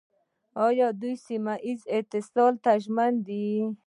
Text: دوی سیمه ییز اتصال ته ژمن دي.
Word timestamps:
دوی 1.01 1.13
سیمه 1.25 1.53
ییز 1.67 1.81
اتصال 1.97 2.53
ته 2.63 2.71
ژمن 2.83 3.13
دي. 3.27 3.47